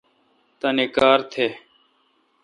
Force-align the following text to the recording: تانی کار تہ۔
تانی 0.59 0.85
کار 0.95 1.19
تہ۔ 1.31 1.45